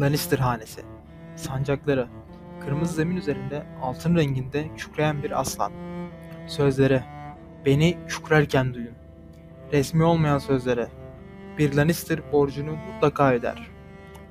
Lannister 0.00 0.38
hanesi. 0.38 0.80
Sancakları. 1.36 2.08
Kırmızı 2.60 2.94
zemin 2.94 3.16
üzerinde 3.16 3.66
altın 3.82 4.16
renginde 4.16 4.68
kükreyen 4.76 5.22
bir 5.22 5.40
aslan. 5.40 5.72
Sözleri. 6.46 7.02
Beni 7.66 7.98
kükrerken 8.08 8.74
duyun. 8.74 8.94
Resmi 9.72 10.04
olmayan 10.04 10.38
sözlere. 10.38 10.88
Bir 11.58 11.74
Lannister 11.74 12.32
borcunu 12.32 12.76
mutlaka 12.76 13.32
öder. 13.32 13.70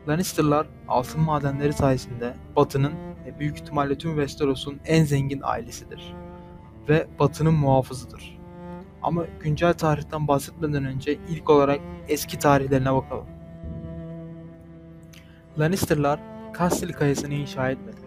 Lannister'lar 0.07 0.67
altın 0.87 1.21
madenleri 1.21 1.73
sayesinde 1.73 2.33
Batı'nın 2.55 2.93
ve 3.25 3.39
büyük 3.39 3.57
ihtimalle 3.57 3.97
tüm 3.97 4.11
Westeros'un 4.11 4.79
en 4.85 5.03
zengin 5.03 5.41
ailesidir. 5.43 6.13
Ve 6.89 7.07
Batı'nın 7.19 7.53
muhafızıdır. 7.53 8.39
Ama 9.03 9.25
güncel 9.39 9.73
tarihten 9.73 10.27
bahsetmeden 10.27 10.85
önce 10.85 11.13
ilk 11.29 11.49
olarak 11.49 11.79
eski 12.07 12.39
tarihlerine 12.39 12.93
bakalım. 12.93 13.40
Lannister'lar 15.61 16.19
Casterly 16.57 16.93
Kayası'nı 16.93 17.33
inşa 17.33 17.69
etmedi. 17.69 18.01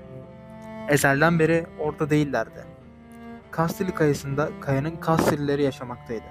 Ezelden 0.88 1.38
beri 1.38 1.66
orada 1.80 2.10
değillerdi. 2.10 2.64
Casterly 3.56 3.94
Kayası'nda 3.94 4.48
kayanın 4.60 5.00
Casterly'leri 5.06 5.62
yaşamaktaydı. 5.62 6.24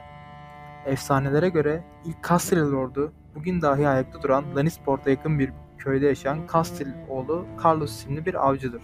Efsanelere 0.85 1.49
göre 1.49 1.83
ilk 2.05 2.23
Casterly 2.29 2.71
Lord'u 2.71 3.11
bugün 3.35 3.61
dahi 3.61 3.87
ayakta 3.87 4.21
duran 4.21 4.55
Lannisport'a 4.55 5.09
yakın 5.09 5.39
bir 5.39 5.51
köyde 5.77 6.05
yaşayan 6.05 6.39
Casterly 6.53 6.93
oğlu 7.09 7.45
Carlos 7.65 7.91
isimli 7.91 8.25
bir 8.25 8.47
avcıdır. 8.47 8.81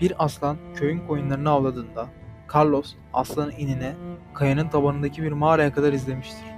Bir 0.00 0.24
aslan 0.24 0.56
köyün 0.74 1.06
koyunlarını 1.06 1.50
avladığında 1.50 2.06
Carlos 2.54 2.94
aslanın 3.12 3.52
inine 3.58 3.94
kayanın 4.34 4.68
tabanındaki 4.68 5.22
bir 5.22 5.32
mağaraya 5.32 5.72
kadar 5.72 5.92
izlemiştir. 5.92 6.49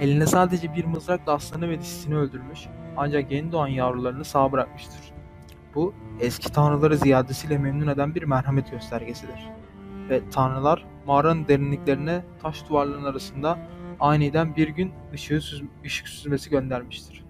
Eline 0.00 0.26
sadece 0.26 0.74
bir 0.74 0.84
mızrakla 0.84 1.32
aslanı 1.32 1.68
ve 1.68 1.80
dişisini 1.80 2.16
öldürmüş 2.16 2.68
ancak 2.96 3.32
yeni 3.32 3.52
doğan 3.52 3.68
yavrularını 3.68 4.24
sağ 4.24 4.52
bırakmıştır. 4.52 5.00
Bu 5.74 5.94
eski 6.20 6.52
tanrıları 6.52 6.96
ziyadesiyle 6.96 7.58
memnun 7.58 7.86
eden 7.86 8.14
bir 8.14 8.22
merhamet 8.22 8.70
göstergesidir. 8.70 9.48
Ve 10.08 10.28
tanrılar 10.30 10.84
mağaranın 11.06 11.48
derinliklerine 11.48 12.24
taş 12.42 12.68
duvarların 12.68 13.04
arasında 13.04 13.58
aniden 14.00 14.56
bir 14.56 14.68
gün 14.68 14.92
ışığı 15.12 15.40
süz 15.40 15.62
ışık 15.84 16.08
süzmesi 16.08 16.50
göndermiştir. 16.50 17.24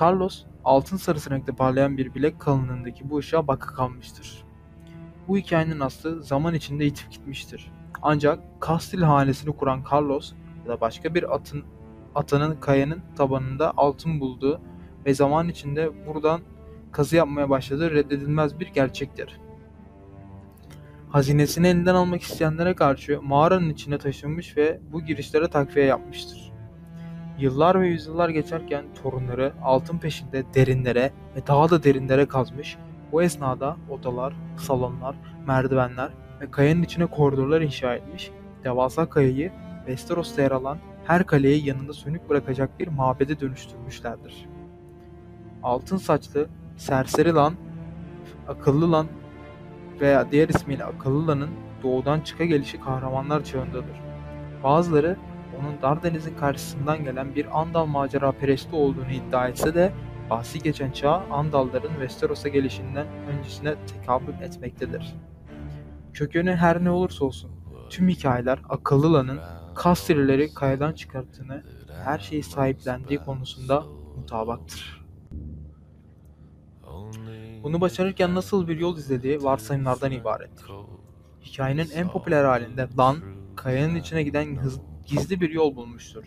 Carlos 0.00 0.44
altın 0.64 0.96
sarısı 0.96 1.30
renkte 1.30 1.52
parlayan 1.52 1.96
bir 1.96 2.14
bilek 2.14 2.40
kalınlığındaki 2.40 3.10
bu 3.10 3.18
ışığa 3.18 3.46
bakı 3.46 3.74
kalmıştır. 3.74 4.44
Bu 5.28 5.36
hikayenin 5.36 5.80
aslı 5.80 6.22
zaman 6.22 6.54
içinde 6.54 6.86
itip 6.86 7.10
gitmiştir. 7.10 7.72
Ancak 8.02 8.60
Kastil 8.60 9.02
hanesini 9.02 9.56
kuran 9.56 9.82
Carlos 9.92 10.32
ya 10.64 10.68
da 10.68 10.80
başka 10.80 11.14
bir 11.14 11.34
atın 11.34 11.64
atanın 12.14 12.56
kayanın 12.60 13.02
tabanında 13.16 13.72
altın 13.76 14.20
bulduğu 14.20 14.60
ve 15.06 15.14
zaman 15.14 15.48
içinde 15.48 16.06
buradan 16.06 16.40
kazı 16.92 17.16
yapmaya 17.16 17.50
başladığı 17.50 17.90
reddedilmez 17.90 18.60
bir 18.60 18.66
gerçektir. 18.66 19.40
Hazinesini 21.10 21.66
elinden 21.66 21.94
almak 21.94 22.22
isteyenlere 22.22 22.74
karşı 22.74 23.22
mağaranın 23.22 23.70
içine 23.70 23.98
taşınmış 23.98 24.56
ve 24.56 24.80
bu 24.92 25.04
girişlere 25.04 25.48
takviye 25.48 25.86
yapmıştır. 25.86 26.52
Yıllar 27.38 27.80
ve 27.80 27.88
yüzyıllar 27.88 28.28
geçerken 28.28 28.84
torunları 29.02 29.52
altın 29.62 29.98
peşinde 29.98 30.44
derinlere 30.54 31.12
ve 31.36 31.46
daha 31.46 31.70
da 31.70 31.82
derinlere 31.82 32.26
kazmış, 32.26 32.76
bu 33.12 33.22
esnada 33.22 33.76
odalar, 33.90 34.34
salonlar, 34.56 35.16
merdivenler 35.46 36.10
ve 36.40 36.50
kayanın 36.50 36.82
içine 36.82 37.06
koridorlar 37.06 37.60
inşa 37.60 37.94
etmiş, 37.94 38.30
devasa 38.64 39.08
kayayı 39.08 39.52
Westeros'ta 39.90 40.42
yer 40.42 40.50
alan 40.50 40.78
her 41.04 41.26
kaleyi 41.26 41.66
yanında 41.66 41.92
sönük 41.92 42.28
bırakacak 42.28 42.80
bir 42.80 42.88
mabede 42.88 43.40
dönüştürmüşlerdir. 43.40 44.48
Altın 45.62 45.96
saçlı, 45.96 46.48
serseri 46.76 47.32
lan, 47.32 47.54
akıllı 48.48 48.92
lan 48.92 49.06
veya 50.00 50.30
diğer 50.30 50.48
ismiyle 50.48 50.84
akıllı 50.84 51.28
lanın 51.28 51.50
doğudan 51.82 52.20
çıka 52.20 52.44
gelişi 52.44 52.80
kahramanlar 52.80 53.44
çağındadır. 53.44 54.00
Bazıları 54.64 55.16
onun 55.60 55.82
Dardeniz'in 55.82 56.36
karşısından 56.36 57.04
gelen 57.04 57.34
bir 57.34 57.60
Andal 57.60 57.86
macera 57.86 58.32
peresti 58.32 58.76
olduğunu 58.76 59.10
iddia 59.10 59.48
etse 59.48 59.74
de 59.74 59.92
bahsi 60.30 60.62
geçen 60.62 60.90
çağ 60.90 61.22
Andalların 61.30 61.92
Westeros'a 61.92 62.48
gelişinden 62.48 63.06
öncesine 63.28 63.74
tekabül 63.86 64.34
etmektedir. 64.42 65.14
Kökeni 66.12 66.56
her 66.56 66.84
ne 66.84 66.90
olursa 66.90 67.24
olsun 67.24 67.50
tüm 67.90 68.08
hikayeler 68.08 68.58
akıllılanın 68.68 69.40
Casterly'leri 69.84 70.54
kayadan 70.54 70.92
çıkarttığını, 70.92 71.64
her 72.04 72.18
şeyi 72.18 72.42
sahiplendiği 72.42 73.18
konusunda 73.18 73.84
mutabaktır. 74.16 75.00
Bunu 77.62 77.80
başarırken 77.80 78.34
nasıl 78.34 78.68
bir 78.68 78.78
yol 78.78 78.98
izlediği 78.98 79.42
varsayımlardan 79.42 80.12
ibarettir. 80.12 80.66
Hikayenin 81.44 81.90
en 81.94 82.08
popüler 82.08 82.44
halinde 82.44 82.88
Lan, 82.98 83.16
kayanın 83.56 83.94
içine 83.94 84.22
giden 84.22 84.56
hız, 84.56 84.80
gizli 85.06 85.40
bir 85.40 85.50
yol 85.50 85.76
bulmuştur. 85.76 86.24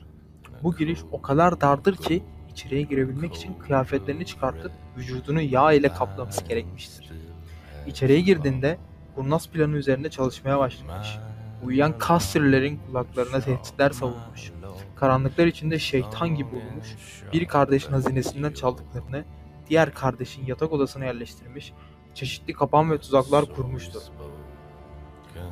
Bu 0.63 0.75
giriş 0.75 0.99
o 1.11 1.21
kadar 1.21 1.61
dardır 1.61 1.95
ki 1.95 2.23
içeriye 2.51 2.81
girebilmek 2.81 3.35
için 3.35 3.53
kıyafetlerini 3.53 4.25
çıkartıp 4.25 4.71
vücudunu 4.97 5.41
yağ 5.41 5.73
ile 5.73 5.89
kaplaması 5.89 6.45
gerekmiştir. 6.45 7.11
İçeriye 7.87 8.19
girdiğinde 8.19 8.77
kurnaz 9.15 9.49
planı 9.49 9.75
üzerinde 9.75 10.09
çalışmaya 10.09 10.59
başlamış. 10.59 11.07
Uyuyan 11.65 11.95
Casterly'lerin 12.07 12.79
kulaklarına 12.87 13.39
tehditler 13.39 13.89
savunmuş. 13.89 14.51
Karanlıklar 14.95 15.47
içinde 15.47 15.79
şeytan 15.79 16.35
gibi 16.35 16.55
olmuş, 16.55 16.95
bir 17.33 17.45
kardeşin 17.45 17.91
hazinesinden 17.91 18.51
çaldıklarını 18.51 19.25
diğer 19.69 19.93
kardeşin 19.93 20.45
yatak 20.45 20.71
odasına 20.71 21.05
yerleştirmiş, 21.05 21.73
çeşitli 22.13 22.53
kapan 22.53 22.91
ve 22.91 22.97
tuzaklar 22.97 23.45
kurmuştu. 23.45 23.99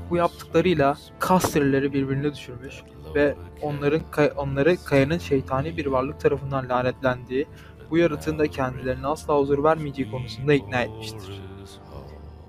Bu 0.09 0.15
yaptıklarıyla 0.17 0.97
Casterly'leri 1.27 1.93
birbirine 1.93 2.33
düşürmüş 2.33 2.81
ve 3.15 3.35
onların 3.61 4.01
onları 4.37 4.77
kayanın 4.85 5.17
şeytani 5.17 5.77
bir 5.77 5.85
varlık 5.85 6.19
tarafından 6.19 6.69
lanetlendiği, 6.69 7.47
bu 7.89 7.97
yaratığın 7.97 8.39
da 8.39 8.47
kendilerine 8.47 9.07
asla 9.07 9.37
huzur 9.37 9.63
vermeyeceği 9.63 10.11
konusunda 10.11 10.53
ikna 10.53 10.81
etmiştir. 10.81 11.41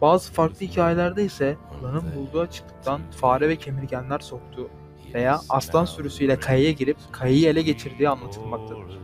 Bazı 0.03 0.33
farklı 0.33 0.67
hikayelerde 0.67 1.25
ise 1.25 1.57
Lan'ın 1.83 2.15
bulduğu 2.17 2.41
açıklıktan 2.41 3.01
fare 3.11 3.49
ve 3.49 3.57
kemirgenler 3.57 4.19
soktuğu 4.19 4.69
veya 5.15 5.41
aslan 5.49 5.85
sürüsüyle 5.85 6.41
kayaya 6.41 6.73
girip 6.73 6.97
kayayı 7.13 7.49
ele 7.49 7.63
geçirdiği 7.63 8.09
anlatılmaktadır. 8.09 8.99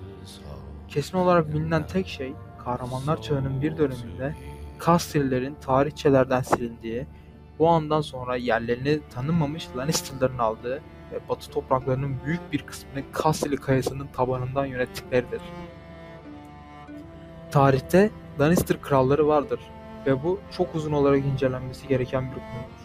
Kesin 0.89 1.19
olarak 1.19 1.55
bilinen 1.55 1.87
tek 1.87 2.09
şey 2.09 2.33
kahramanlar 2.65 3.23
çağının 3.23 3.63
bir 3.63 3.77
döneminde 3.79 4.35
Casterly'lerin 4.87 5.55
tarihçelerden 5.55 6.43
silindiği, 6.43 7.07
bu 7.59 7.69
andan 7.69 8.01
sonra 8.01 8.37
yerlerini 8.37 9.01
tanınmamış 9.15 9.69
Lannister'ların 9.77 10.39
aldığı 10.39 10.83
ve 11.13 11.29
batı 11.29 11.51
topraklarının 11.51 12.17
büyük 12.25 12.53
bir 12.53 12.63
kısmını 12.63 13.05
Casterly 13.23 13.57
kayasının 13.57 14.07
tabanından 14.07 14.67
yönettikleridir. 14.67 15.41
Tarihte 17.51 18.11
Lannister 18.41 18.81
kralları 18.81 19.27
vardır 19.27 19.61
ve 20.09 20.23
bu 20.23 20.39
çok 20.57 20.75
uzun 20.75 20.93
olarak 20.93 21.25
incelenmesi 21.25 21.89
gereken 21.89 22.25
bir 22.25 22.35
konudur. 22.35 22.79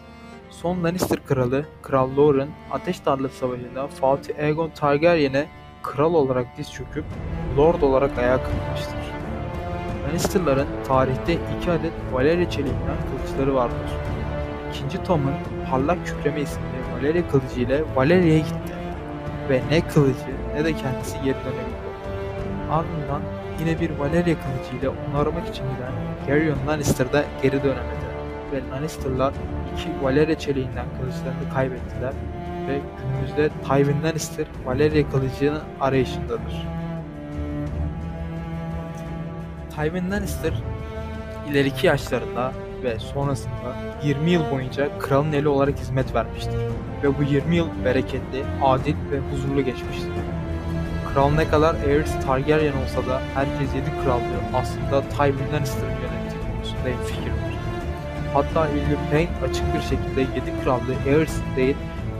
Son 0.50 0.84
Lannister 0.84 1.26
kralı 1.26 1.66
Kral 1.82 2.16
Loren 2.16 2.48
Ateş 2.70 3.00
Tarlası 3.00 3.36
Savaşı'nda 3.36 3.86
Fatih 3.86 4.38
Aegon 4.38 4.70
Targaryen'e 4.70 5.46
kral 5.82 6.14
olarak 6.14 6.46
diz 6.56 6.72
çöküp 6.72 7.04
lord 7.56 7.82
olarak 7.82 8.18
ayağa 8.18 8.42
kalkmıştır. 8.42 8.98
Lannister'ların 10.06 10.66
tarihte 10.86 11.32
iki 11.32 11.70
adet 11.70 11.92
Valyria 12.12 12.50
çeliğinden 12.50 12.96
kılıçları 13.10 13.54
vardır. 13.54 13.90
İkinci 14.70 15.02
Tom'un 15.02 15.34
parlak 15.70 16.06
kükreme 16.06 16.40
isimli 16.40 16.64
Valyria 16.94 17.28
kılıcı 17.28 17.60
ile 17.60 17.82
Valyria'ya 17.96 18.38
gitti 18.38 18.74
ve 19.48 19.62
ne 19.70 19.80
kılıcı 19.88 20.34
ne 20.54 20.64
de 20.64 20.72
kendisi 20.72 21.16
geri 21.16 21.36
dönebildi. 21.44 21.84
Ardından 22.70 23.22
yine 23.60 23.80
bir 23.80 23.90
Valyria 23.90 24.22
kılıcı 24.24 24.76
ile 24.80 24.88
onu 24.88 25.18
aramak 25.18 25.48
için 25.48 25.64
giden 25.64 25.92
Tyrion 26.26 26.66
Lannister 26.66 27.06
geri 27.42 27.62
dönemedi 27.62 28.04
ve 28.52 28.70
Lannister'lar 28.70 29.34
iki 29.74 30.04
Valyria 30.04 30.38
çeliğinden 30.38 30.86
kılıçlarını 31.00 31.54
kaybettiler 31.54 32.12
ve 32.68 32.80
günümüzde 32.98 33.50
Tywin 33.68 34.02
Lannister 34.02 34.46
Valyria 34.64 35.10
kılıcının 35.10 35.62
arayışındadır. 35.80 36.66
Tywin 39.76 40.10
Lannister 40.10 40.52
ileriki 41.50 41.86
yaşlarında 41.86 42.52
ve 42.82 42.98
sonrasında 42.98 43.76
20 44.04 44.30
yıl 44.30 44.50
boyunca 44.50 44.98
kralın 44.98 45.32
eli 45.32 45.48
olarak 45.48 45.78
hizmet 45.78 46.14
vermiştir 46.14 46.60
ve 47.02 47.18
bu 47.18 47.22
20 47.22 47.56
yıl 47.56 47.68
bereketli, 47.84 48.44
adil 48.62 48.94
ve 49.10 49.18
huzurlu 49.18 49.64
geçmiştir. 49.64 50.33
Kral 51.14 51.30
ne 51.30 51.48
kadar 51.48 51.74
Aerys 51.74 52.12
Targaryen 52.26 52.72
olsa 52.72 53.08
da 53.08 53.20
herkes 53.34 53.74
7 53.74 53.90
krallığı 54.04 54.40
aslında 54.54 55.08
Tywin 55.08 55.52
Lannister'ın 55.52 55.90
yönettiği 55.90 56.42
konusunda 56.52 56.88
hemfikirdir. 56.88 57.54
Hatta 58.34 58.66
William 58.74 59.10
Payne 59.10 59.30
açık 59.50 59.74
bir 59.74 59.80
şekilde 59.80 60.20
7 60.20 60.62
krallığı 60.64 60.96
Aerys'in 61.06 61.56
değil 61.56 61.76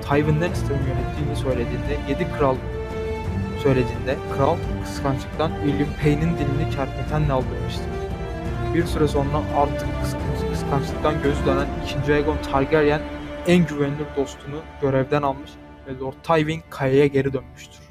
Tywin 0.08 0.41
Lannister'ın 0.41 0.81
yönettiğini 0.87 1.37
söylediğinde 1.37 1.96
7 2.08 2.32
kral 2.38 2.56
söylediğinde 3.62 4.17
kral 4.37 4.56
kıskançlıktan 4.85 5.50
William 5.64 5.93
Payne'in 6.02 6.38
dilini 6.38 6.70
kerpetenle 6.70 7.32
aldırmıştı. 7.32 7.85
Bir 8.75 8.85
süre 8.87 9.08
sonra 9.08 9.38
artık 9.56 9.88
kıskanç- 10.02 10.50
kıskançlıktan 10.52 11.23
gözü 11.23 11.46
dönen 11.46 11.67
2. 12.02 12.12
Aegon 12.12 12.37
Targaryen 12.52 13.00
en 13.46 13.67
güvenilir 13.67 14.06
dostunu 14.17 14.61
görevden 14.82 15.23
almış 15.23 15.50
ve 15.87 15.99
Lord 15.99 16.14
Tywin 16.23 16.62
kayaya 16.70 17.06
geri 17.06 17.32
dönmüştür. 17.32 17.83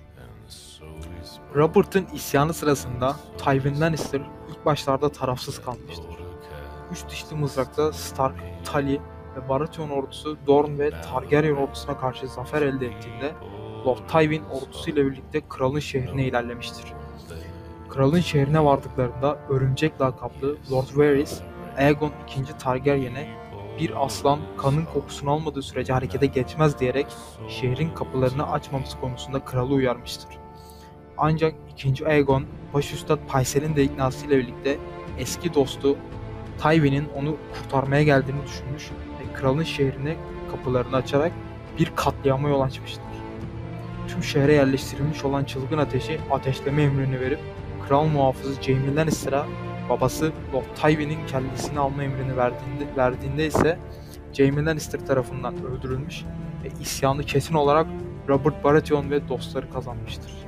Robert'ın 1.55 2.07
isyanı 2.13 2.53
sırasında 2.53 3.15
Tywin 3.37 3.81
Lannister 3.81 4.21
ilk 4.49 4.65
başlarda 4.65 5.09
tarafsız 5.09 5.61
kalmıştır. 5.61 6.05
Üç 6.91 7.09
dişli 7.09 7.35
mızrakta 7.35 7.93
Stark, 7.93 8.35
Tully 8.65 8.99
ve 9.35 9.49
Baratheon 9.49 9.89
ordusu 9.89 10.37
Dorne 10.47 10.77
ve 10.77 10.91
Targaryen 11.01 11.55
ordusuna 11.55 11.97
karşı 11.97 12.27
zafer 12.27 12.61
elde 12.61 12.87
ettiğinde 12.87 13.31
Lord 13.85 13.97
Tywin 14.07 14.43
ordusuyla 14.43 15.05
birlikte 15.05 15.41
kralın 15.49 15.79
şehrine 15.79 16.25
ilerlemiştir. 16.25 16.93
Kralın 17.89 18.19
şehrine 18.19 18.65
vardıklarında 18.65 19.39
Örümcek 19.49 20.01
lakaplı 20.01 20.57
Lord 20.71 20.87
Varys, 20.95 21.41
Aegon 21.77 22.11
II. 22.37 22.43
Targaryen'e 22.59 23.27
bir 23.79 24.05
aslan 24.05 24.39
kanın 24.57 24.85
kokusunu 24.85 25.31
almadığı 25.31 25.61
sürece 25.61 25.93
harekete 25.93 26.25
geçmez 26.25 26.79
diyerek 26.79 27.07
şehrin 27.47 27.89
kapılarını 27.89 28.51
açmaması 28.51 28.99
konusunda 28.99 29.45
kralı 29.45 29.73
uyarmıştır. 29.73 30.42
Ancak 31.17 31.53
2. 31.71 32.07
Aegon, 32.07 32.45
başüstad 32.73 33.19
Paysel'in 33.27 33.75
de 33.75 33.83
iknasıyla 33.83 34.37
birlikte 34.37 34.77
eski 35.19 35.53
dostu 35.53 35.97
Tywin'in 36.61 37.09
onu 37.15 37.37
kurtarmaya 37.53 38.03
geldiğini 38.03 38.45
düşünmüş 38.45 38.91
ve 38.91 39.33
kralın 39.33 39.63
şehrine 39.63 40.15
kapılarını 40.51 40.95
açarak 40.95 41.31
bir 41.79 41.91
katliama 41.95 42.49
yol 42.49 42.61
açmıştır. 42.61 43.03
Tüm 44.07 44.23
şehre 44.23 44.53
yerleştirilmiş 44.53 45.25
olan 45.25 45.43
çılgın 45.43 45.77
ateşi 45.77 46.19
ateşleme 46.31 46.83
emrini 46.83 47.19
verip 47.19 47.39
kral 47.87 48.05
muhafızı 48.05 48.61
Jaime 48.61 48.95
Lannister'a 48.95 49.45
babası 49.89 50.31
Lord 50.53 50.63
Tywin'in 50.75 51.27
kellesini 51.27 51.79
alma 51.79 52.03
emrini 52.03 52.37
verdiğinde, 52.37 52.97
verdiğinde 52.97 53.47
ise 53.47 53.79
Jaime 54.33 54.65
Lannister 54.65 55.05
tarafından 55.05 55.65
öldürülmüş 55.65 56.23
ve 56.63 56.67
isyanı 56.81 57.23
kesin 57.23 57.53
olarak 57.53 57.87
Robert 58.29 58.63
Baratheon 58.63 59.11
ve 59.11 59.29
dostları 59.29 59.69
kazanmıştır. 59.69 60.42